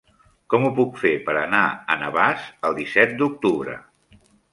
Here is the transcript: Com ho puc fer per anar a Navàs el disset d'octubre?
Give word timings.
Com 0.51 0.63
ho 0.67 0.69
puc 0.77 0.95
fer 1.01 1.11
per 1.27 1.35
anar 1.41 1.59
a 1.95 1.97
Navàs 2.05 2.47
el 2.71 2.79
disset 2.79 3.13
d'octubre? 3.21 3.77